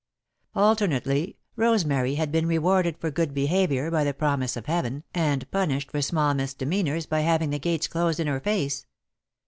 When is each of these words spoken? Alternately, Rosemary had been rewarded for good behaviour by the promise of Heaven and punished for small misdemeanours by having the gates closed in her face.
Alternately, 0.55 1.37
Rosemary 1.55 2.15
had 2.15 2.31
been 2.31 2.47
rewarded 2.47 2.97
for 2.97 3.11
good 3.11 3.35
behaviour 3.35 3.91
by 3.91 4.03
the 4.03 4.15
promise 4.15 4.57
of 4.57 4.65
Heaven 4.65 5.03
and 5.13 5.51
punished 5.51 5.91
for 5.91 6.01
small 6.01 6.33
misdemeanours 6.33 7.05
by 7.05 7.19
having 7.19 7.51
the 7.51 7.59
gates 7.59 7.87
closed 7.87 8.19
in 8.19 8.25
her 8.25 8.39
face. 8.39 8.87